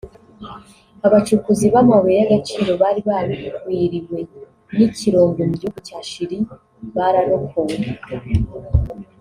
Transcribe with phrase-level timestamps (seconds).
[1.05, 4.17] Abacukuzi b’amabuye y’agaciro bari bagwiriwe
[4.75, 6.37] n’ikirombe mu gihugu cya Chili
[6.95, 7.77] bararokowe